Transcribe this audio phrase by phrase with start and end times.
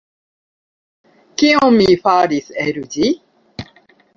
[1.41, 3.15] Kion mi faris el ĝi?